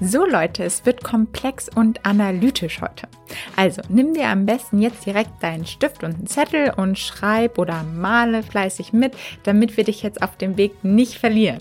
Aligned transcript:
So 0.00 0.26
Leute, 0.26 0.62
es 0.62 0.84
wird 0.84 1.02
komplex 1.02 1.70
und 1.74 2.04
analytisch 2.04 2.82
heute. 2.82 3.08
Also 3.56 3.80
nimm 3.88 4.12
dir 4.12 4.28
am 4.28 4.44
besten 4.44 4.82
jetzt 4.82 5.06
direkt 5.06 5.42
deinen 5.42 5.64
Stift 5.64 6.04
und 6.04 6.14
einen 6.14 6.26
Zettel 6.26 6.74
und 6.76 6.98
schreib 6.98 7.56
oder 7.58 7.82
male 7.82 8.42
fleißig 8.42 8.92
mit, 8.92 9.16
damit 9.44 9.78
wir 9.78 9.84
dich 9.84 10.02
jetzt 10.02 10.22
auf 10.22 10.36
dem 10.36 10.58
Weg 10.58 10.84
nicht 10.84 11.14
verlieren. 11.14 11.60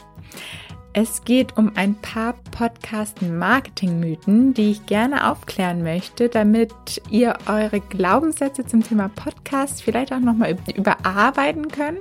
Es 0.92 1.24
geht 1.24 1.56
um 1.58 1.72
ein 1.76 1.96
paar 1.96 2.36
Podcast-Marketing-Mythen, 2.52 4.54
die 4.54 4.72
ich 4.72 4.86
gerne 4.86 5.30
aufklären 5.30 5.84
möchte, 5.84 6.30
damit 6.30 6.74
ihr 7.10 7.38
eure 7.48 7.82
Glaubenssätze 7.82 8.66
zum 8.66 8.82
Thema 8.82 9.10
Podcast 9.10 9.84
vielleicht 9.84 10.14
auch 10.14 10.20
nochmal 10.20 10.58
überarbeiten 10.74 11.68
könnt. 11.70 12.00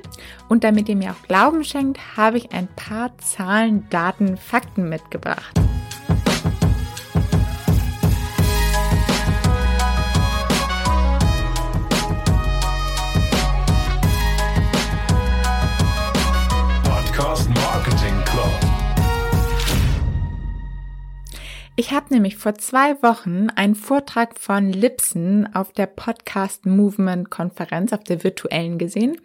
Und 0.48 0.62
damit 0.62 0.88
ihr 0.88 0.94
mir 0.94 1.10
auch 1.10 1.26
Glauben 1.26 1.64
schenkt, 1.64 2.16
habe 2.16 2.38
ich 2.38 2.52
ein 2.52 2.68
paar 2.76 3.18
Zahlen, 3.18 3.88
Daten, 3.90 4.36
Fakten 4.36 4.88
mitgebracht. 4.88 5.60
Habe 21.94 22.12
nämlich 22.12 22.36
vor 22.36 22.54
zwei 22.56 23.00
Wochen 23.02 23.48
einen 23.50 23.74
Vortrag 23.74 24.38
von 24.38 24.72
Lipson 24.72 25.48
auf 25.54 25.72
der 25.72 25.86
Podcast 25.86 26.66
Movement 26.66 27.30
Konferenz, 27.30 27.92
auf 27.92 28.04
der 28.04 28.24
virtuellen 28.24 28.78
gesehen. 28.78 29.20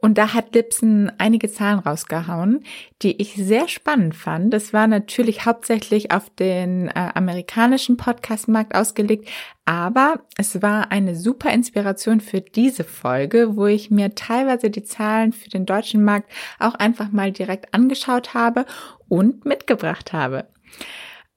Und 0.00 0.16
da 0.16 0.32
hat 0.32 0.54
Lipson 0.54 1.12
einige 1.18 1.50
Zahlen 1.52 1.78
rausgehauen, 1.78 2.64
die 3.02 3.20
ich 3.20 3.34
sehr 3.34 3.68
spannend 3.68 4.14
fand. 4.14 4.52
Das 4.52 4.72
war 4.72 4.86
natürlich 4.86 5.44
hauptsächlich 5.44 6.10
auf 6.10 6.30
den 6.30 6.88
äh, 6.88 7.10
amerikanischen 7.14 7.96
Podcast-Markt 7.98 8.74
ausgelegt, 8.74 9.28
aber 9.66 10.20
es 10.38 10.62
war 10.62 10.90
eine 10.90 11.14
super 11.14 11.52
Inspiration 11.52 12.20
für 12.20 12.40
diese 12.40 12.84
Folge, 12.84 13.56
wo 13.56 13.66
ich 13.66 13.90
mir 13.90 14.14
teilweise 14.14 14.70
die 14.70 14.84
Zahlen 14.84 15.32
für 15.32 15.50
den 15.50 15.66
deutschen 15.66 16.02
Markt 16.02 16.30
auch 16.58 16.74
einfach 16.74 17.12
mal 17.12 17.30
direkt 17.30 17.74
angeschaut 17.74 18.32
habe 18.32 18.64
und 19.08 19.44
mitgebracht 19.44 20.14
habe. 20.14 20.48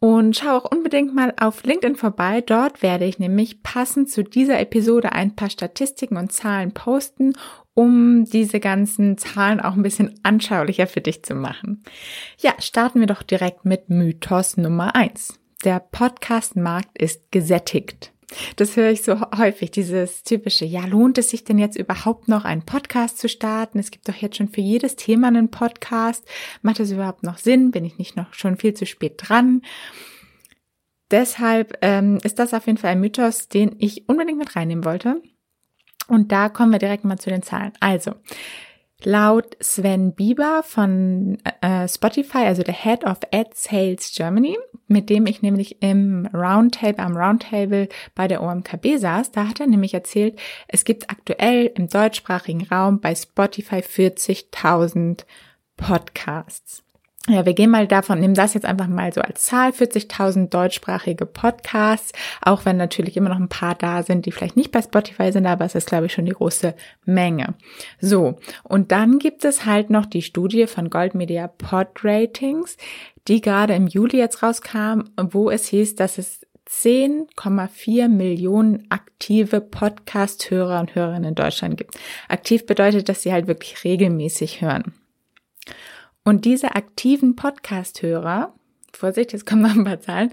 Und 0.03 0.35
schau 0.35 0.57
auch 0.57 0.69
unbedingt 0.69 1.15
mal 1.15 1.33
auf 1.39 1.63
LinkedIn 1.63 1.95
vorbei. 1.95 2.41
Dort 2.41 2.81
werde 2.81 3.05
ich 3.05 3.19
nämlich 3.19 3.63
passend 3.63 4.09
zu 4.09 4.21
dieser 4.21 4.59
Episode 4.59 5.13
ein 5.13 5.33
paar 5.33 5.49
Statistiken 5.49 6.17
und 6.17 6.33
Zahlen 6.33 6.73
posten, 6.73 7.37
um 7.73 8.25
diese 8.25 8.59
ganzen 8.59 9.17
Zahlen 9.17 9.61
auch 9.61 9.75
ein 9.75 9.81
bisschen 9.81 10.19
anschaulicher 10.21 10.87
für 10.87 10.99
dich 10.99 11.23
zu 11.23 11.35
machen. 11.35 11.85
Ja, 12.37 12.51
starten 12.59 12.99
wir 12.99 13.07
doch 13.07 13.23
direkt 13.23 13.63
mit 13.63 13.89
Mythos 13.89 14.57
Nummer 14.57 14.93
eins. 14.93 15.39
Der 15.63 15.79
Podcast-Markt 15.79 16.97
ist 17.01 17.31
gesättigt. 17.31 18.11
Das 18.55 18.75
höre 18.75 18.91
ich 18.91 19.03
so 19.03 19.19
häufig, 19.37 19.71
dieses 19.71 20.23
typische, 20.23 20.65
ja, 20.65 20.85
lohnt 20.85 21.17
es 21.17 21.29
sich 21.29 21.43
denn 21.43 21.59
jetzt 21.59 21.77
überhaupt 21.77 22.27
noch 22.27 22.45
einen 22.45 22.63
Podcast 22.63 23.17
zu 23.17 23.29
starten? 23.29 23.79
Es 23.79 23.91
gibt 23.91 24.07
doch 24.07 24.15
jetzt 24.15 24.37
schon 24.37 24.49
für 24.49 24.61
jedes 24.61 24.95
Thema 24.95 25.27
einen 25.27 25.51
Podcast. 25.51 26.25
Macht 26.61 26.79
das 26.79 26.91
überhaupt 26.91 27.23
noch 27.23 27.37
Sinn? 27.37 27.71
Bin 27.71 27.85
ich 27.85 27.97
nicht 27.97 28.15
noch 28.15 28.33
schon 28.33 28.57
viel 28.57 28.73
zu 28.73 28.85
spät 28.85 29.15
dran? 29.17 29.61
Deshalb 31.11 31.77
ähm, 31.81 32.19
ist 32.23 32.39
das 32.39 32.53
auf 32.53 32.65
jeden 32.65 32.77
Fall 32.77 32.91
ein 32.91 32.99
Mythos, 32.99 33.47
den 33.47 33.75
ich 33.77 34.09
unbedingt 34.09 34.39
mit 34.39 34.55
reinnehmen 34.55 34.85
wollte. 34.85 35.21
Und 36.07 36.31
da 36.31 36.49
kommen 36.49 36.71
wir 36.71 36.79
direkt 36.79 37.05
mal 37.05 37.19
zu 37.19 37.29
den 37.29 37.43
Zahlen. 37.43 37.71
Also, 37.79 38.15
Laut 39.05 39.57
Sven 39.59 40.13
Bieber 40.13 40.63
von 40.63 41.37
äh, 41.61 41.87
Spotify, 41.87 42.39
also 42.39 42.63
der 42.63 42.73
Head 42.73 43.05
of 43.05 43.19
Ad 43.31 43.51
Sales 43.53 44.13
Germany, 44.15 44.57
mit 44.87 45.09
dem 45.09 45.25
ich 45.25 45.41
nämlich 45.41 45.81
im 45.81 46.27
Roundtable, 46.33 46.99
am 46.99 47.17
Roundtable 47.17 47.89
bei 48.15 48.27
der 48.27 48.41
OMKB 48.41 48.97
saß, 48.97 49.31
da 49.31 49.47
hat 49.47 49.59
er 49.59 49.67
nämlich 49.67 49.93
erzählt, 49.93 50.39
es 50.67 50.85
gibt 50.85 51.09
aktuell 51.09 51.71
im 51.75 51.87
deutschsprachigen 51.87 52.67
Raum 52.67 52.99
bei 52.99 53.15
Spotify 53.15 53.77
40.000 53.77 55.25
Podcasts. 55.77 56.83
Ja, 57.29 57.45
wir 57.45 57.53
gehen 57.53 57.69
mal 57.69 57.87
davon, 57.87 58.19
nehmen 58.19 58.33
das 58.33 58.53
jetzt 58.53 58.65
einfach 58.65 58.87
mal 58.87 59.13
so 59.13 59.21
als 59.21 59.45
Zahl, 59.45 59.69
40.000 59.69 60.49
deutschsprachige 60.49 61.25
Podcasts, 61.25 62.11
auch 62.41 62.65
wenn 62.65 62.75
natürlich 62.75 63.15
immer 63.15 63.29
noch 63.29 63.39
ein 63.39 63.47
paar 63.47 63.75
da 63.75 64.03
sind, 64.03 64.25
die 64.25 64.33
vielleicht 64.33 64.57
nicht 64.57 64.73
bei 64.73 64.81
Spotify 64.81 65.31
sind, 65.31 65.45
aber 65.45 65.63
es 65.63 65.73
ist, 65.73 65.87
glaube 65.87 66.07
ich, 66.07 66.11
schon 66.11 66.25
die 66.25 66.33
große 66.33 66.75
Menge. 67.05 67.53
So, 68.01 68.39
und 68.63 68.91
dann 68.91 69.19
gibt 69.19 69.45
es 69.45 69.65
halt 69.65 69.89
noch 69.89 70.05
die 70.05 70.21
Studie 70.21 70.67
von 70.67 70.89
Goldmedia 70.89 71.47
Pod 71.47 71.87
Ratings, 72.03 72.75
die 73.29 73.39
gerade 73.39 73.73
im 73.73 73.87
Juli 73.87 74.17
jetzt 74.17 74.43
rauskam, 74.43 75.03
wo 75.15 75.49
es 75.49 75.67
hieß, 75.67 75.95
dass 75.95 76.17
es 76.17 76.41
10,4 76.69 78.09
Millionen 78.09 78.85
aktive 78.89 79.61
Podcast-Hörer 79.61 80.81
und 80.81 80.93
Hörerinnen 80.93 81.29
in 81.29 81.35
Deutschland 81.35 81.77
gibt. 81.77 81.95
Aktiv 82.27 82.65
bedeutet, 82.65 83.07
dass 83.07 83.21
sie 83.21 83.31
halt 83.31 83.47
wirklich 83.47 83.81
regelmäßig 83.85 84.59
hören. 84.61 84.93
Und 86.23 86.45
diese 86.45 86.75
aktiven 86.75 87.35
Podcast-Hörer, 87.35 88.53
Vorsicht, 88.93 89.33
jetzt 89.33 89.45
kommen 89.45 89.61
noch 89.61 89.75
ein 89.75 89.83
paar 89.83 89.99
Zahlen, 89.99 90.31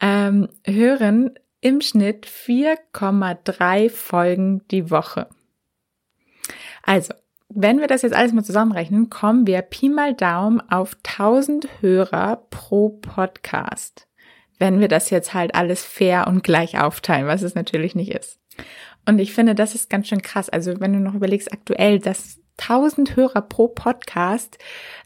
ähm, 0.00 0.48
hören 0.64 1.30
im 1.60 1.80
Schnitt 1.80 2.26
4,3 2.26 3.90
Folgen 3.90 4.62
die 4.70 4.90
Woche. 4.90 5.28
Also, 6.82 7.12
wenn 7.48 7.80
wir 7.80 7.86
das 7.86 8.02
jetzt 8.02 8.14
alles 8.14 8.32
mal 8.32 8.44
zusammenrechnen, 8.44 9.10
kommen 9.10 9.46
wir 9.46 9.62
Pi 9.62 9.88
mal 9.88 10.14
Daumen 10.14 10.60
auf 10.70 10.96
1000 11.04 11.68
Hörer 11.80 12.44
pro 12.50 12.90
Podcast. 12.90 14.08
Wenn 14.58 14.80
wir 14.80 14.88
das 14.88 15.10
jetzt 15.10 15.34
halt 15.34 15.54
alles 15.54 15.84
fair 15.84 16.26
und 16.28 16.42
gleich 16.42 16.78
aufteilen, 16.78 17.26
was 17.26 17.42
es 17.42 17.54
natürlich 17.54 17.94
nicht 17.94 18.12
ist. 18.12 18.38
Und 19.06 19.18
ich 19.18 19.32
finde, 19.34 19.54
das 19.54 19.74
ist 19.74 19.90
ganz 19.90 20.08
schön 20.08 20.22
krass. 20.22 20.48
Also 20.48 20.80
wenn 20.80 20.92
du 20.92 20.98
noch 20.98 21.14
überlegst, 21.14 21.52
aktuell, 21.52 21.98
dass 21.98 22.40
1000 22.58 23.16
Hörer 23.16 23.42
pro 23.42 23.68
Podcast 23.68 24.58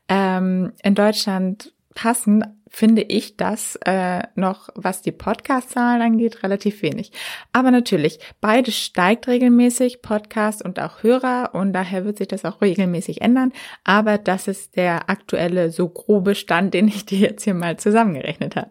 ähm, 0.08 0.72
in 0.82 0.94
Deutschland 0.94 1.72
passen, 1.94 2.44
finde 2.70 3.02
ich 3.02 3.36
das 3.36 3.76
äh, 3.84 4.22
noch, 4.36 4.68
was 4.74 5.02
die 5.02 5.12
Podcast-Zahlen 5.12 6.00
angeht, 6.00 6.42
relativ 6.44 6.82
wenig. 6.82 7.10
Aber 7.52 7.70
natürlich, 7.70 8.20
beides 8.40 8.76
steigt 8.76 9.26
regelmäßig, 9.26 10.02
Podcast 10.02 10.64
und 10.64 10.78
auch 10.78 11.02
Hörer, 11.02 11.50
und 11.52 11.72
daher 11.72 12.04
wird 12.04 12.18
sich 12.18 12.28
das 12.28 12.44
auch 12.44 12.60
regelmäßig 12.60 13.22
ändern. 13.22 13.52
Aber 13.82 14.18
das 14.18 14.46
ist 14.46 14.76
der 14.76 15.10
aktuelle, 15.10 15.70
so 15.70 15.88
grobe 15.88 16.36
Stand, 16.36 16.74
den 16.74 16.86
ich 16.88 17.04
dir 17.04 17.18
jetzt 17.18 17.42
hier 17.44 17.54
mal 17.54 17.76
zusammengerechnet 17.76 18.54
habe. 18.54 18.70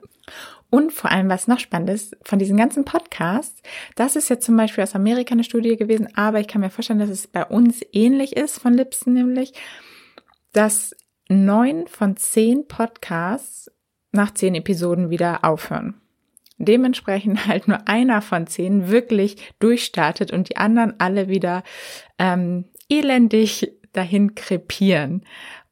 Und 0.70 0.94
vor 0.94 1.12
allem, 1.12 1.30
was 1.30 1.48
noch 1.48 1.60
spannend 1.60 1.90
ist, 1.90 2.16
von 2.22 2.38
diesen 2.38 2.58
ganzen 2.58 2.86
Podcasts, 2.86 3.62
das 3.96 4.16
ist 4.16 4.30
jetzt 4.30 4.46
zum 4.46 4.56
Beispiel 4.56 4.84
aus 4.84 4.96
Amerika 4.96 5.34
eine 5.34 5.44
Studie 5.44 5.78
gewesen, 5.78 6.10
aber 6.16 6.40
ich 6.40 6.48
kann 6.48 6.62
mir 6.62 6.70
vorstellen, 6.70 7.00
dass 7.00 7.10
es 7.10 7.28
bei 7.28 7.44
uns 7.46 7.82
ähnlich 7.92 8.38
ist 8.38 8.60
von 8.60 8.74
Lipsen 8.74 9.14
nämlich, 9.14 9.54
dass 10.54 10.96
neun 11.28 11.88
von 11.88 12.18
zehn 12.18 12.68
Podcasts 12.68 13.72
nach 14.12 14.34
zehn 14.34 14.56
Episoden 14.56 15.10
wieder 15.10 15.44
aufhören. 15.44 16.02
Dementsprechend 16.58 17.46
halt 17.48 17.68
nur 17.68 17.88
einer 17.88 18.22
von 18.22 18.46
zehn 18.46 18.90
wirklich 18.90 19.54
durchstartet 19.60 20.32
und 20.32 20.50
die 20.50 20.58
anderen 20.58 21.00
alle 21.00 21.30
wieder 21.30 21.64
ähm, 22.20 22.66
elendig 22.90 23.72
dahin 23.94 24.36
krepieren. 24.36 25.24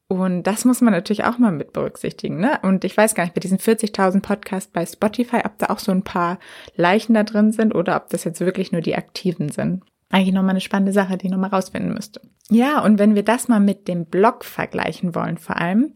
Und 0.09 0.44
das 0.44 0.63
muss 0.63 0.79
man 0.79 0.94
natürlich 0.94 1.25
auch 1.25 1.38
mal 1.38 1.51
mit 1.51 1.73
berücksichtigen. 1.73 2.40
Ne? 2.40 2.59
Und 2.62 2.85
ich 2.85 2.95
weiß 2.95 3.13
gar 3.13 3.23
nicht, 3.23 3.34
bei 3.34 3.41
diesen 3.41 3.57
40.000 3.57 4.22
Podcasts 4.22 4.72
bei 4.72 4.85
Spotify, 4.85 5.41
ob 5.44 5.57
da 5.57 5.68
auch 5.68 5.79
so 5.79 5.91
ein 5.91 6.03
paar 6.03 6.40
Leichen 6.75 7.13
da 7.13 7.23
drin 7.23 7.51
sind 7.51 7.75
oder 7.75 7.97
ob 7.97 8.09
das 8.09 8.23
jetzt 8.23 8.40
wirklich 8.40 8.72
nur 8.72 8.81
die 8.81 8.96
aktiven 8.96 9.50
sind. 9.50 9.84
Eigentlich 10.09 10.34
nochmal 10.34 10.51
eine 10.51 10.62
spannende 10.62 10.94
Sache, 10.94 11.17
die 11.17 11.25
ich 11.25 11.31
nochmal 11.31 11.50
rausfinden 11.50 11.94
müsste. 11.94 12.22
Ja, 12.50 12.81
und 12.81 12.97
wenn 12.97 13.16
wir 13.16 13.23
das 13.23 13.50
mal 13.50 13.59
mit 13.59 13.90
dem 13.90 14.06
Blog 14.06 14.46
vergleichen 14.46 15.13
wollen, 15.13 15.38
vor 15.38 15.57
allem, 15.57 15.94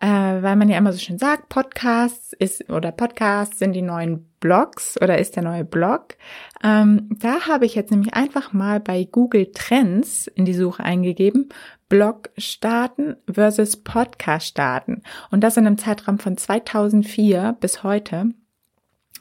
äh, 0.00 0.08
weil 0.08 0.56
man 0.56 0.68
ja 0.68 0.76
immer 0.78 0.92
so 0.92 0.98
schön 0.98 1.18
sagt, 1.18 1.48
Podcasts 1.48 2.32
ist 2.32 2.68
oder 2.68 2.90
Podcasts 2.90 3.60
sind 3.60 3.72
die 3.74 3.82
neuen 3.82 4.31
Blogs 4.42 5.00
oder 5.00 5.18
ist 5.18 5.36
der 5.36 5.44
neue 5.44 5.64
Blog. 5.64 6.16
Ähm, 6.62 7.08
da 7.18 7.46
habe 7.46 7.64
ich 7.64 7.74
jetzt 7.74 7.90
nämlich 7.90 8.12
einfach 8.12 8.52
mal 8.52 8.80
bei 8.80 9.08
Google 9.10 9.50
Trends 9.52 10.26
in 10.26 10.44
die 10.44 10.52
Suche 10.52 10.84
eingegeben, 10.84 11.48
Blog 11.88 12.30
starten 12.36 13.16
versus 13.32 13.76
Podcast 13.76 14.48
starten. 14.48 15.02
Und 15.30 15.42
das 15.42 15.56
in 15.56 15.66
einem 15.66 15.78
Zeitraum 15.78 16.18
von 16.18 16.36
2004 16.36 17.56
bis 17.60 17.84
heute. 17.84 18.32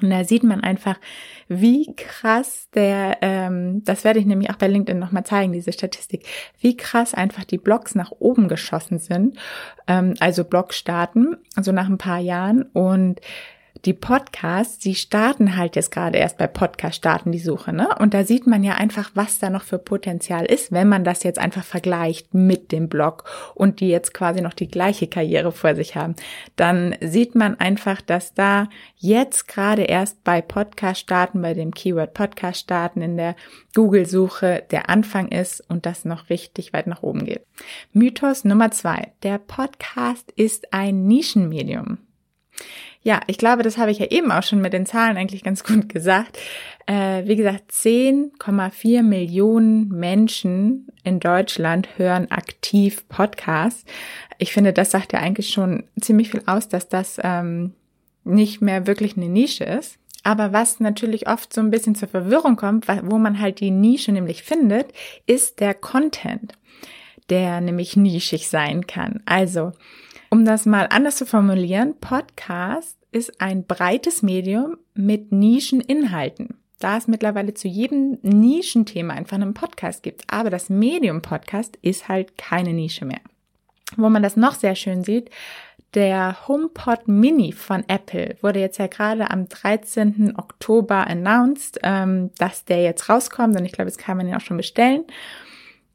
Und 0.02 0.10
da 0.10 0.24
sieht 0.24 0.44
man 0.44 0.62
einfach, 0.62 1.00
wie 1.48 1.94
krass 1.96 2.70
der, 2.74 3.18
ähm, 3.22 3.84
das 3.84 4.04
werde 4.04 4.20
ich 4.20 4.26
nämlich 4.26 4.50
auch 4.50 4.56
bei 4.56 4.68
LinkedIn 4.68 4.98
nochmal 4.98 5.26
zeigen, 5.26 5.54
diese 5.54 5.74
Statistik, 5.74 6.26
wie 6.60 6.76
krass 6.76 7.14
einfach 7.14 7.44
die 7.44 7.60
Blogs 7.60 7.94
nach 7.94 8.12
oben 8.18 8.48
geschossen 8.48 8.98
sind, 8.98 9.38
ähm, 9.88 10.16
also 10.20 10.44
Blog 10.44 10.74
starten, 10.74 11.38
also 11.56 11.72
nach 11.72 11.88
ein 11.88 12.00
paar 12.00 12.20
Jahren 12.20 12.64
und 12.64 13.20
die 13.86 13.94
Podcasts, 13.94 14.78
die 14.78 14.94
starten 14.94 15.58
halt 15.58 15.76
jetzt 15.76 15.92
gerade 15.92 16.18
erst 16.18 16.38
bei 16.38 16.46
Podcast 16.46 16.98
starten 16.98 17.32
die 17.32 17.40
Suche, 17.40 17.74
ne? 17.74 17.90
Und 18.00 18.14
da 18.14 18.24
sieht 18.24 18.46
man 18.46 18.64
ja 18.64 18.76
einfach, 18.76 19.12
was 19.16 19.40
da 19.40 19.50
noch 19.50 19.64
für 19.64 19.80
Potenzial 19.80 20.46
ist, 20.46 20.72
wenn 20.72 20.88
man 20.88 21.04
das 21.04 21.24
jetzt 21.24 21.40
einfach 21.40 21.64
vergleicht 21.64 22.34
mit 22.34 22.72
dem 22.72 22.90
Blog 22.90 23.24
und 23.56 23.80
die 23.80 23.90
jetzt 23.90 24.14
quasi 24.14 24.42
noch 24.42 24.54
die 24.54 24.68
gleiche 24.68 25.08
Karriere 25.08 25.52
vor 25.52 25.74
sich 25.74 25.96
haben. 25.96 26.16
Dann 26.56 26.96
sieht 27.02 27.34
man 27.34 27.60
einfach, 27.60 28.02
dass 28.02 28.36
da 28.36 28.70
jetzt 28.98 29.48
gerade 29.48 29.84
erst 29.84 30.24
bei 30.24 30.42
Podcast 30.42 31.02
starten, 31.02 31.42
bei 31.42 31.56
dem 31.56 31.74
Keyword 31.74 32.14
Podcast 32.14 32.60
starten 32.62 33.02
in 33.02 33.18
der 33.18 33.36
Google-Suche 33.74 34.64
der 34.70 34.90
Anfang 34.90 35.30
ist 35.30 35.64
und 35.70 35.88
das 35.88 36.06
noch 36.06 36.30
richtig 36.30 36.74
weit 36.74 36.86
nach 36.86 37.02
oben 37.02 37.26
geht. 37.26 37.46
Mythos 37.94 38.44
Nummer 38.44 38.70
zwei. 38.70 39.14
Der 39.24 39.40
Podcast 39.40 40.32
ist 40.36 40.72
ein 40.72 41.08
Nischenmedium. 41.08 41.98
Ja, 43.04 43.22
ich 43.26 43.40
glaube, 43.40 43.64
das 43.64 43.80
habe 43.80 43.90
ich 43.90 43.98
ja 43.98 44.08
eben 44.12 44.32
auch 44.32 44.44
schon 44.44 44.62
mit 44.62 44.74
den 44.74 44.86
Zahlen 44.86 45.18
eigentlich 45.18 45.44
ganz 45.44 45.64
gut 45.64 45.90
gesagt. 45.90 46.38
Äh, 46.86 47.26
wie 47.26 47.36
gesagt, 47.36 47.72
10,4 47.72 49.02
Millionen 49.02 49.90
Menschen 49.90 50.88
in 51.04 51.20
Deutschland 51.20 51.90
hören 51.98 52.30
aktiv 52.30 53.08
Podcasts. 53.10 53.86
Ich 54.38 54.54
finde, 54.54 54.72
das 54.72 54.92
sagt 54.92 55.14
ja 55.14 55.20
eigentlich 55.20 55.50
schon 55.50 55.84
ziemlich 56.00 56.30
viel 56.30 56.44
aus, 56.46 56.68
dass 56.68 56.90
das 56.90 57.20
ähm, 57.24 57.74
nicht 58.24 58.62
mehr 58.62 58.86
wirklich 58.86 59.18
eine 59.18 59.30
Nische 59.30 59.64
ist. 59.64 59.98
Aber 60.24 60.54
was 60.54 60.80
natürlich 60.80 61.28
oft 61.28 61.52
so 61.52 61.62
ein 61.62 61.72
bisschen 61.72 61.96
zur 61.96 62.08
Verwirrung 62.08 62.56
kommt, 62.56 62.88
wo 62.88 63.18
man 63.18 63.40
halt 63.40 63.60
die 63.60 63.72
Nische 63.72 64.12
nämlich 64.12 64.44
findet, 64.44 64.94
ist 65.26 65.60
der 65.60 65.74
Content, 65.74 66.54
der 67.32 67.62
nämlich 67.62 67.98
nischig 67.98 68.48
sein 68.48 68.86
kann. 68.86 69.24
Also, 69.26 69.72
um 70.32 70.46
das 70.46 70.66
mal 70.66 70.88
anders 70.90 71.18
zu 71.18 71.26
formulieren, 71.26 72.00
Podcast 72.00 72.98
ist 73.12 73.42
ein 73.42 73.66
breites 73.66 74.24
Medium 74.24 74.78
mit 74.94 75.32
Nischeninhalten. 75.32 76.58
Da 76.80 76.98
es 76.98 77.08
mittlerweile 77.08 77.54
zu 77.54 77.68
jedem 77.68 78.18
Nischenthema 78.24 79.14
einfach 79.14 79.36
einen 79.36 79.54
Podcast 79.54 80.02
gibt. 80.02 80.24
Aber 80.32 80.50
das 80.50 80.70
Medium 80.70 81.22
Podcast 81.22 81.78
ist 81.82 82.08
halt 82.08 82.38
keine 82.38 82.74
Nische 82.74 83.06
mehr. 83.06 83.20
Wo 83.98 84.10
man 84.10 84.24
das 84.24 84.38
noch 84.38 84.56
sehr 84.56 84.76
schön 84.76 85.04
sieht, 85.04 85.30
der 85.94 86.48
HomePod 86.48 87.10
Mini 87.10 87.52
von 87.52 87.84
Apple 87.90 88.38
wurde 88.42 88.62
jetzt 88.62 88.80
ja 88.80 88.88
gerade 88.88 89.30
am 89.30 89.50
13. 89.50 90.34
Oktober 90.38 91.08
announced, 91.08 91.78
ähm, 91.84 92.32
dass 92.38 92.64
der 92.64 92.82
jetzt 92.82 93.10
rauskommt 93.10 93.60
und 93.60 93.66
ich 93.66 93.74
glaube, 93.74 93.90
jetzt 93.90 94.00
kann 94.00 94.16
man 94.16 94.28
ihn 94.28 94.36
auch 94.36 94.42
schon 94.42 94.56
bestellen. 94.56 95.04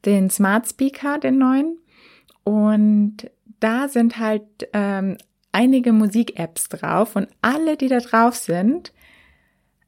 Den 0.05 0.29
Smart 0.29 0.69
Speaker, 0.69 1.17
den 1.17 1.39
neuen. 1.39 1.79
Und 2.43 3.29
da 3.59 3.87
sind 3.87 4.19
halt 4.19 4.43
ähm, 4.73 5.17
einige 5.51 5.93
Musik-Apps 5.93 6.69
drauf 6.69 7.15
und 7.15 7.27
alle, 7.41 7.77
die 7.77 7.87
da 7.87 7.99
drauf 7.99 8.35
sind, 8.35 8.93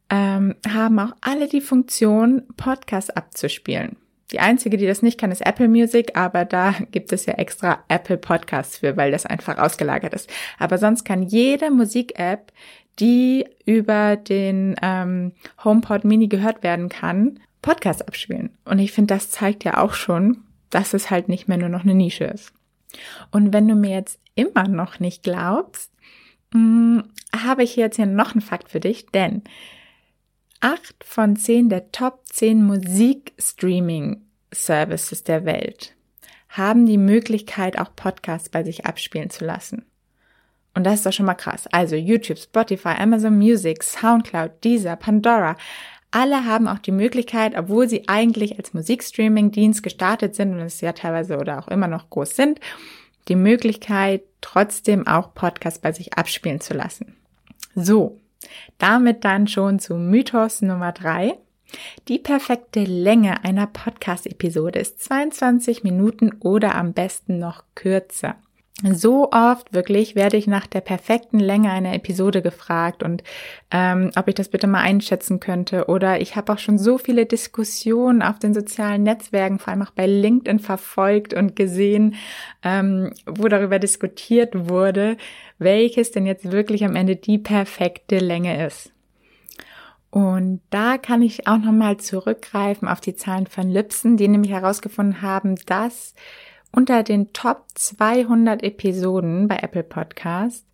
ähm, 0.10 0.56
haben 0.68 1.00
auch 1.00 1.14
alle 1.22 1.48
die 1.48 1.62
Funktion, 1.62 2.44
Podcasts 2.58 3.12
abzuspielen. 3.12 3.98
Die 4.32 4.40
einzige, 4.40 4.78
die 4.78 4.86
das 4.86 5.02
nicht 5.02 5.20
kann, 5.20 5.32
ist 5.32 5.46
Apple 5.46 5.68
Music, 5.68 6.18
aber 6.18 6.46
da 6.46 6.74
gibt 6.92 7.12
es 7.12 7.26
ja 7.26 7.34
extra 7.34 7.84
Apple 7.88 8.18
Podcasts 8.18 8.78
für, 8.78 8.98
weil 8.98 9.12
das 9.12 9.26
einfach 9.26 9.58
ausgelagert 9.58 10.14
ist. 10.14 10.30
Aber 10.58 10.78
sonst 10.78 11.04
kann 11.04 11.24
jede 11.24 11.72
Musik-App, 11.72 12.52
die 13.00 13.46
über 13.66 14.18
den 14.18 14.76
ähm, 14.82 15.34
HomePod 15.64 16.04
Mini 16.04 16.28
gehört 16.28 16.64
werden 16.64 16.90
kann, 16.90 17.40
Podcasts 17.62 18.02
abspielen. 18.02 18.58
Und 18.66 18.80
ich 18.80 18.92
finde, 18.92 19.14
das 19.14 19.30
zeigt 19.30 19.64
ja 19.64 19.78
auch 19.78 19.94
schon, 19.94 20.44
dass 20.70 20.94
es 20.94 21.10
halt 21.10 21.30
nicht 21.30 21.48
mehr 21.48 21.58
nur 21.58 21.70
noch 21.70 21.84
eine 21.84 21.96
Nische 21.96 22.26
ist. 22.26 22.54
Und 23.32 23.54
wenn 23.54 23.68
du 23.68 23.76
mir 23.76 23.92
jetzt 23.92 24.20
immer 24.36 24.68
noch 24.68 25.00
nicht 25.00 25.24
glaubst, 25.24 25.92
mh, 26.54 26.60
hm, 26.60 27.04
habe 27.36 27.64
ich 27.64 27.76
jetzt 27.76 27.98
hier 27.98 28.08
noch 28.08 28.32
einen 28.32 28.42
Fakt 28.42 28.70
für 28.70 28.80
dich, 28.80 29.06
denn 29.08 29.44
acht 30.62 31.04
von 31.04 31.36
zehn 31.36 31.68
der 31.70 31.92
Top 31.92 32.22
10 32.26 32.64
Musikstreaming-Services 32.64 35.24
der 35.24 35.46
Welt 35.46 35.96
haben 36.50 36.86
die 36.88 36.98
Möglichkeit, 36.98 37.78
auch 37.78 37.96
Podcasts 37.96 38.50
bei 38.50 38.64
sich 38.64 38.88
abspielen 38.88 39.30
zu 39.30 39.46
lassen. 39.46 39.86
Und 40.74 40.84
das 40.84 40.96
ist 40.96 41.06
doch 41.06 41.14
schon 41.14 41.28
mal 41.28 41.36
krass. 41.36 41.68
Also 41.68 41.96
YouTube, 41.96 42.40
Spotify, 42.40 42.96
Amazon 42.98 43.38
Music, 43.38 43.84
SoundCloud, 43.84 44.64
Deezer, 44.64 44.96
Pandora, 44.96 45.56
alle 46.12 46.46
haben 46.46 46.68
auch 46.68 46.80
die 46.80 46.92
Möglichkeit, 46.92 47.58
obwohl 47.58 47.88
sie 47.88 48.08
eigentlich 48.08 48.58
als 48.58 48.74
Musikstreaming-Dienst 48.74 49.84
gestartet 49.84 50.36
sind 50.36 50.54
und 50.54 50.60
es 50.60 50.82
ja 50.82 50.94
teilweise 50.94 51.38
oder 51.38 51.60
auch 51.60 51.68
immer 51.68 51.88
noch 51.88 52.10
groß 52.10 52.36
sind, 52.36 52.60
die 53.28 53.36
Möglichkeit, 53.36 54.24
trotzdem 54.42 55.06
auch 55.06 55.34
Podcasts 55.34 55.80
bei 55.80 55.92
sich 55.92 56.16
abspielen 56.16 56.62
zu 56.62 56.74
lassen. 56.74 57.16
So, 57.76 58.20
damit 58.78 59.24
dann 59.24 59.48
schon 59.48 59.80
zu 59.80 59.96
Mythos 59.96 60.62
Nummer 60.62 60.92
drei. 60.92 61.38
Die 62.08 62.18
perfekte 62.18 62.84
Länge 62.84 63.44
einer 63.44 63.68
Podcast-Episode 63.68 64.80
ist 64.80 65.04
22 65.04 65.84
Minuten 65.84 66.32
oder 66.40 66.74
am 66.74 66.94
besten 66.94 67.38
noch 67.38 67.64
kürzer. 67.76 68.36
So 68.82 69.30
oft 69.32 69.74
wirklich 69.74 70.16
werde 70.16 70.38
ich 70.38 70.48
nach 70.48 70.66
der 70.66 70.80
perfekten 70.80 71.40
Länge 71.40 71.70
einer 71.70 71.94
Episode 71.94 72.42
gefragt 72.42 73.04
und 73.04 73.24
ähm, 73.72 74.12
ob 74.16 74.30
ich 74.30 74.36
das 74.36 74.48
bitte 74.48 74.68
mal 74.68 74.80
einschätzen 74.80 75.42
könnte. 75.42 75.88
Oder 75.88 76.22
ich 76.22 76.38
habe 76.38 76.54
auch 76.54 76.60
schon 76.60 76.78
so 76.78 76.98
viele 76.98 77.26
Diskussionen 77.26 78.22
auf 78.22 78.40
den 78.40 78.54
sozialen 78.54 79.04
Netzwerken, 79.04 79.60
vor 79.60 79.74
allem 79.74 79.82
auch 79.82 79.92
bei 79.92 80.08
LinkedIn 80.08 80.60
verfolgt 80.60 81.34
und 81.34 81.58
gesehen, 81.58 82.16
ähm, 82.64 83.12
wo 83.26 83.50
darüber 83.50 83.80
diskutiert 83.80 84.70
wurde, 84.70 85.18
welches 85.58 86.12
denn 86.12 86.26
jetzt 86.26 86.50
wirklich 86.50 86.86
am 86.86 86.96
Ende 86.96 87.18
die 87.18 87.38
perfekte 87.38 88.20
Länge 88.20 88.66
ist. 88.66 88.94
Und 90.10 90.62
da 90.70 90.98
kann 90.98 91.22
ich 91.22 91.48
auch 91.48 91.58
nochmal 91.58 91.98
zurückgreifen 91.98 92.88
auf 92.88 93.02
die 93.02 93.16
Zahlen 93.16 93.46
von 93.46 93.70
Lipsen, 93.70 94.16
die 94.16 94.28
nämlich 94.28 94.52
herausgefunden 94.52 95.22
haben, 95.22 95.56
dass 95.68 96.16
unter 96.72 97.04
den 97.04 97.34
Top 97.34 97.66
200 97.76 98.64
Episoden 98.64 99.48
bei 99.48 99.58
Apple 99.58 99.84
Podcast 99.84 100.66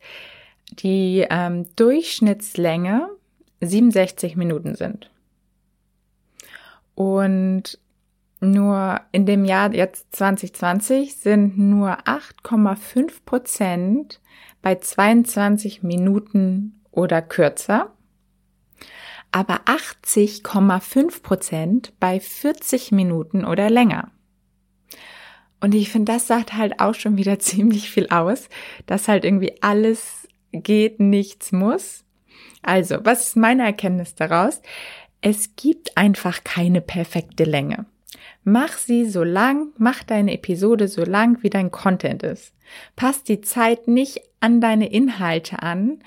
die 0.71 1.25
ähm, 1.29 1.67
Durchschnittslänge 1.75 3.09
67 3.61 4.35
Minuten 4.35 4.75
sind. 4.75 5.11
Und 6.95 7.79
nur 8.39 9.01
in 9.11 9.25
dem 9.25 9.45
Jahr 9.45 9.73
jetzt 9.73 10.15
2020 10.15 11.15
sind 11.15 11.57
nur 11.57 11.99
8,5 12.01 13.11
Prozent 13.25 14.21
bei 14.61 14.75
22 14.75 15.83
Minuten 15.83 16.81
oder 16.91 17.21
kürzer, 17.21 17.91
aber 19.31 19.61
80,5 19.65 21.21
Prozent 21.21 21.93
bei 21.99 22.19
40 22.19 22.91
Minuten 22.91 23.45
oder 23.45 23.69
länger. 23.69 24.11
Und 25.59 25.73
ich 25.73 25.89
finde, 25.89 26.11
das 26.13 26.27
sagt 26.27 26.53
halt 26.53 26.79
auch 26.79 26.95
schon 26.95 27.17
wieder 27.17 27.39
ziemlich 27.39 27.89
viel 27.89 28.07
aus, 28.09 28.49
dass 28.85 29.07
halt 29.07 29.25
irgendwie 29.25 29.61
alles 29.61 30.27
geht, 30.51 30.99
nichts 30.99 31.51
muss. 31.51 32.03
Also, 32.61 32.97
was 33.03 33.27
ist 33.27 33.35
meine 33.35 33.63
Erkenntnis 33.63 34.15
daraus? 34.15 34.61
Es 35.21 35.55
gibt 35.55 35.97
einfach 35.97 36.43
keine 36.43 36.81
perfekte 36.81 37.43
Länge. 37.43 37.85
Mach 38.43 38.77
sie 38.77 39.05
so 39.05 39.23
lang, 39.23 39.69
mach 39.77 40.03
deine 40.03 40.33
Episode 40.33 40.87
so 40.87 41.03
lang, 41.03 41.41
wie 41.41 41.49
dein 41.49 41.71
Content 41.71 42.21
ist. 42.21 42.53
Pass 42.95 43.23
die 43.23 43.41
Zeit 43.41 43.87
nicht 43.87 44.21
an 44.39 44.61
deine 44.61 44.91
Inhalte 44.91 45.63
an, 45.63 45.99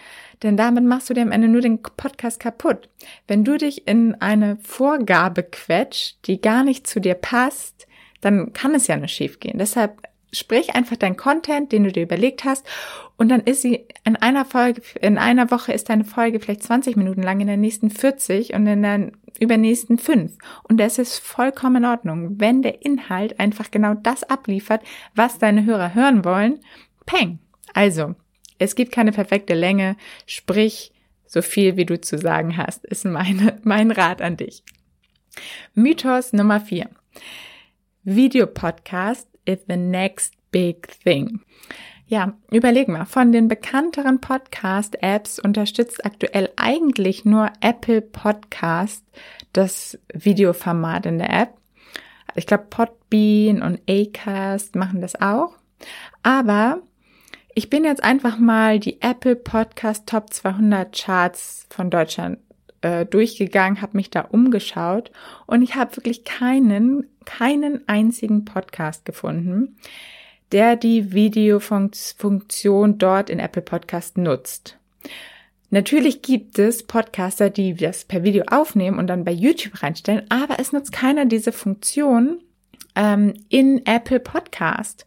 denn 0.45 0.57
damit 0.57 0.85
machst 0.85 1.11
du 1.11 1.15
dir 1.15 1.23
am 1.23 1.33
Ende 1.33 1.49
nur 1.49 1.61
den 1.61 1.83
Podcast 1.83 2.39
kaputt. 2.39 2.89
Wenn 3.27 3.43
du 3.43 3.57
dich 3.57 3.89
in 3.89 4.15
eine 4.21 4.57
Vorgabe 4.63 5.43
quetscht, 5.43 6.19
die 6.27 6.41
gar 6.41 6.63
nicht 6.63 6.87
zu 6.87 7.01
dir 7.01 7.15
passt, 7.15 7.88
dann 8.21 8.53
kann 8.53 8.75
es 8.75 8.87
ja 8.87 8.97
nur 8.97 9.09
schief 9.09 9.41
gehen. 9.41 9.59
Deshalb 9.59 10.03
sprich 10.33 10.75
einfach 10.75 10.97
dein 10.97 11.17
Content, 11.17 11.73
den 11.73 11.85
du 11.85 11.93
dir 11.93 12.03
überlegt 12.03 12.45
hast, 12.45 12.67
und 13.17 13.31
dann 13.31 13.41
ist 13.41 13.63
sie 13.63 13.85
in 14.05 14.17
einer 14.17 14.45
Folge, 14.45 14.81
in 15.01 15.19
einer 15.19 15.51
Woche 15.51 15.73
ist 15.73 15.89
deine 15.89 16.05
Folge 16.05 16.39
vielleicht 16.39 16.63
20 16.63 16.97
Minuten 16.97 17.23
lang, 17.23 17.41
in 17.41 17.49
der 17.49 17.57
nächsten 17.57 17.91
40 17.91 18.55
und 18.55 18.67
in 18.67 18.83
der 18.83 19.11
übernächsten 19.41 19.99
5. 19.99 20.33
Und 20.65 20.79
das 20.79 20.99
ist 20.99 21.19
vollkommen 21.19 21.83
in 21.83 21.85
Ordnung, 21.85 22.41
wenn 22.41 22.63
der 22.63 22.85
Inhalt 22.85 23.41
einfach 23.41 23.71
genau 23.71 23.95
das 23.95 24.23
abliefert, 24.23 24.83
was 25.15 25.39
deine 25.39 25.65
Hörer 25.65 25.95
hören 25.95 26.25
wollen. 26.25 26.61
Peng. 27.07 27.41
Also, 27.75 28.15
es 28.59 28.75
gibt 28.75 28.93
keine 28.93 29.13
perfekte 29.13 29.55
Länge, 29.55 29.97
sprich 30.27 30.93
so 31.27 31.43
viel, 31.43 31.77
wie 31.77 31.85
du 31.85 32.01
zu 32.01 32.19
sagen 32.19 32.57
hast, 32.57 32.85
ist 32.87 33.05
meine, 33.05 33.59
mein 33.65 33.91
Rat 33.91 34.23
an 34.23 34.37
dich. 34.37 34.63
Mythos 35.75 36.33
Nummer 36.33 36.61
4. 36.61 36.89
Videopodcast 38.09 39.27
is 39.45 39.59
the 39.69 39.77
next 39.77 40.35
big 40.51 40.89
thing. 41.05 41.41
Ja, 42.07 42.33
überleg 42.51 42.89
mal, 42.89 43.05
von 43.05 43.33
den 43.33 43.49
bekannteren 43.49 44.19
Podcast-Apps 44.19 45.39
unterstützt 45.39 46.07
aktuell 46.07 46.51
eigentlich 46.57 47.27
nur 47.27 47.53
Apple 47.61 48.01
Podcast 48.01 49.05
das 49.53 49.99
Videoformat 50.15 51.05
in 51.05 51.19
der 51.19 51.29
App. 51.29 51.51
Ich 52.35 52.47
glaube, 52.47 52.65
Podbean 52.71 53.61
und 53.61 53.83
Acast 53.87 54.75
machen 54.75 55.03
das 55.03 55.21
auch. 55.21 55.59
Aber 56.23 56.81
ich 57.55 57.69
bin 57.69 57.85
jetzt 57.85 58.03
einfach 58.03 58.39
mal 58.39 58.79
die 58.79 59.03
Apple 59.03 59.37
Podcast 59.37 60.07
Top 60.07 60.33
200 60.33 60.97
Charts 60.97 61.67
von 61.69 61.91
Deutschland 61.91 62.39
äh, 62.81 63.07
durchgegangen, 63.07 63.83
habe 63.83 63.97
mich 63.97 64.11
da 64.11 64.23
umgeschaut 64.23 65.11
und 65.47 65.63
ich 65.63 65.75
habe 65.75 65.97
wirklich 65.97 66.25
keinen, 66.25 67.07
keinen 67.25 67.87
einzigen 67.89 68.45
Podcast 68.45 69.05
gefunden, 69.05 69.77
der 70.53 70.77
die 70.77 71.13
Videofunktion 71.13 72.99
dort 72.99 73.31
in 73.31 73.39
Apple 73.39 73.63
Podcast 73.63 74.17
nutzt. 74.17 74.79
Natürlich 75.71 76.23
gibt 76.23 76.59
es 76.59 76.87
Podcaster, 76.87 77.51
die 77.51 77.75
das 77.75 78.05
per 78.05 78.23
Video 78.23 78.45
aufnehmen 78.47 78.99
und 78.99 79.07
dann 79.07 79.25
bei 79.25 79.33
YouTube 79.33 79.83
reinstellen, 79.83 80.25
aber 80.31 80.59
es 80.59 80.73
nutzt 80.73 80.93
keiner 80.93 81.27
diese 81.27 81.53
Funktion 81.53 82.41
ähm, 82.95 83.35
in 83.51 83.85
Apple 83.85 84.21
Podcast. 84.21 85.05